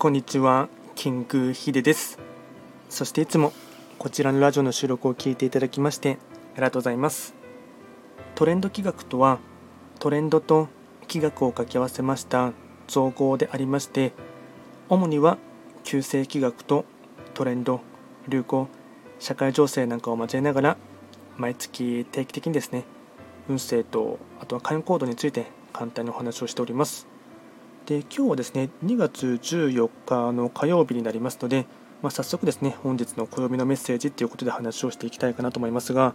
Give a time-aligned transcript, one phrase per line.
[0.00, 2.18] こんにちは、キングヒデです。
[2.88, 3.52] そしていつも
[3.98, 6.16] こちらのラジオの収録を聞いていただきまして
[6.54, 7.34] ありがとうございます。
[8.34, 9.40] トレンド企画とは
[9.98, 10.68] トレンドと
[11.06, 12.54] 企画を掛け合わせました
[12.88, 14.14] 造語でありまして
[14.88, 15.36] 主には
[15.84, 16.86] 旧世企画と
[17.34, 17.82] トレンド、
[18.26, 18.68] 流行、
[19.18, 20.76] 社会情勢なんかを交えながら
[21.36, 22.84] 毎月定期的にですね
[23.50, 27.19] 運勢とあとは会員コードについて簡単にお話をしております。
[27.90, 31.66] で今日はですね2月14日の火曜日になりますので、
[32.02, 36.12] まあ、早速ですね本日の暦のメッセージということで話をしていきたいかなと思いますが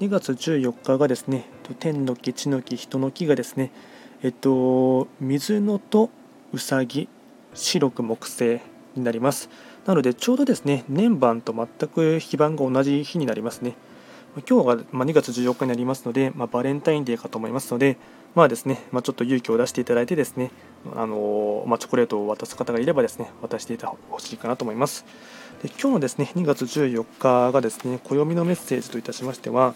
[0.00, 1.46] 2月14日がですね
[1.78, 3.72] 天の木地の木人の木がですね
[4.22, 6.10] えっと水のと
[6.52, 7.08] うさぎ
[7.54, 8.60] 白く木星
[8.94, 9.48] になります。
[9.86, 13.76] なのでちょうどですね年番と全く非番が同じ日になりますね。
[14.48, 17.96] 今日が2月14日になりますので、まあ、バレンタインデーかと思いますので、
[18.34, 20.50] まあですねまあ、ちょっと勇気を出していただいてですね、
[20.94, 25.04] あのまあ、チョコレートを渡す方がいればですね渡していたほしいかなと思います。
[25.62, 29.74] で今日のですね2月14日がですね暦のメッセージといたしましては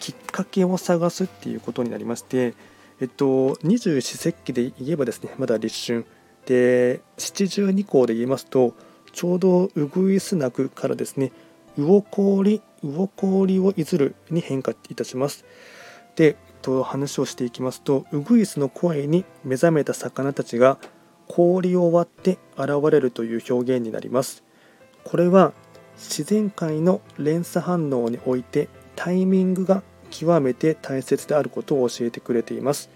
[0.00, 2.54] きっかけを探すっていうことになりまして、
[3.00, 6.06] えっと、二十四節気で言えばですねまだ立春
[6.46, 8.74] で七十二項で言いますと
[9.12, 11.32] ちょうどうぐいすなくからですね
[11.76, 15.44] 魚氷魚氷をいずるに変化いたします。
[16.16, 20.78] で、と話をしていきますとウグイスの声に目覚めた魚たちが
[21.28, 24.42] 氷を割って現れるという表現になります。
[25.04, 25.52] これは
[25.96, 32.90] 自然界の連鎖反応においてタイミングが極めて大切であることを教えてくれています。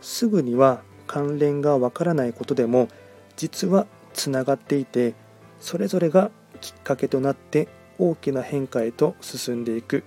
[0.00, 2.88] すぐには関連がわからないことでも
[3.36, 5.14] 実はつながっていて
[5.60, 6.30] それぞれが
[6.60, 10.04] きっかけとなって大きな変化へと進んでいく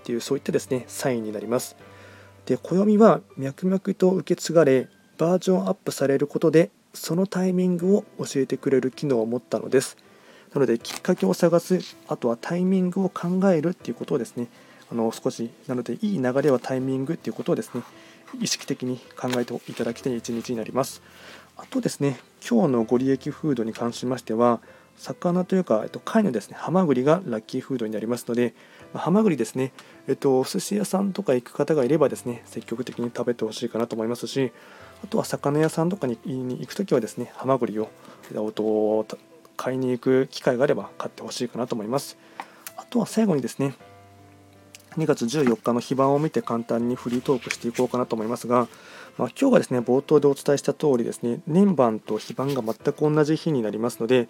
[0.00, 1.76] っていうそういったですねサインになります
[2.46, 9.96] で暦は脈々と受け継がれバージョンアップされることでそのタイミングを教えてくれる機能を持ったのです。
[10.52, 11.78] なのできっかけを探す
[12.08, 14.48] あとはタイミングを考えるっていうことをですね
[14.90, 17.82] あの少しなのでいい流れはタイミングっていうことをですね
[18.38, 21.02] 意識的に考えていただきたい一日になります。
[21.56, 24.60] あとですね今日のご利益フードに関しましては
[24.96, 28.54] 魚というか、えっと、貝のですね、ハマグリがラッキーフードになりますので、
[28.92, 29.72] まハマグリですね、
[30.08, 34.52] えっと、お寿司屋さんとか行く方がいればですね、積極的に食べてほしいかなと思いますし、
[35.04, 37.88] あとは魚屋さんとかに行くときはですね、ハマグリを、
[39.56, 42.16] 買いに行く機会があれば買ってほしいかなと思います。
[42.76, 43.74] あとは最後にですね、
[44.96, 48.68] 2月14日の非番を見て簡単にフリートークしていこうかなと思いますが、
[49.18, 54.28] まあ、今日がですね冒頭でお伝えした通りですね年番と非番が全く同じ日になりますので、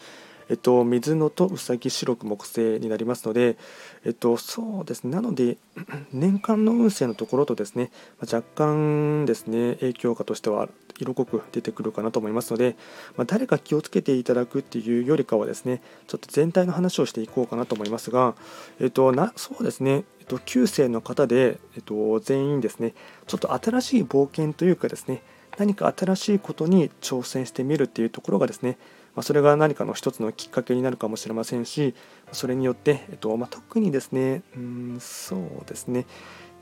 [0.52, 3.56] えっと、水のとうさぎ白く木星になりますので、
[4.04, 5.56] えっと、そうですね、なので、
[6.12, 7.90] 年間の運勢のところとですね、
[8.20, 10.68] 若干ですね、影響下としては
[10.98, 12.76] 色濃く出てくるかなと思いますので、
[13.16, 18.34] まあ、誰か気をつけていただくっていうよりかはですね、ちょっと全体の話をしていこうかなと思いますが、
[18.78, 22.92] えっと、なそうですね、えっと、9世の方で、えっと、全員ですね、
[23.26, 25.22] ちょっと新しい冒険というかですね、
[25.56, 28.76] 何か新しいことに挑戦してみるっていうところがですね、
[29.14, 31.94] ま、それが何かの一つのきっかけになるかもしれませんし
[32.32, 36.06] それによって、えっとま、特にですねうんそうですね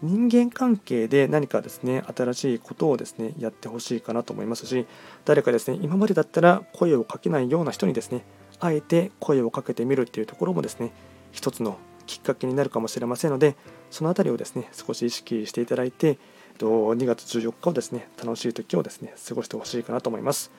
[0.03, 4.87] 人間関係で何かですね新しいことをですねやってほしいかなと思いますし
[5.25, 8.25] 誰かですね今までだったら声をかけないような人にですね
[8.61, 10.93] あえて声をかけてみるっていうところもですね
[11.32, 13.56] 一つのきっかけになるかもしれませんので
[13.91, 16.19] その辺りをですね少し意識していただいて
[16.59, 20.50] 2月14日をですね楽しい時をですね過ごしてほしいかなと思います。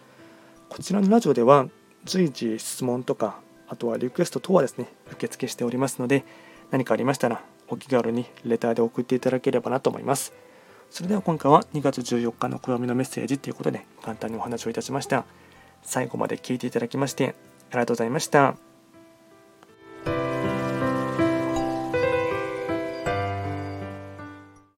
[0.69, 1.68] こちらのラジオでは
[2.06, 6.23] 随時質問とかあとはリクエスト等はですね受付しておりますので
[6.72, 10.34] 何かありましたらお気軽にレターで送っていただければなと思います
[10.90, 15.25] それでは今回は2月14日の暦のメッセージということで簡単にお話をいたしました
[15.84, 17.35] 最後まで聞いていただきまして
[17.69, 18.70] ありがとうございました。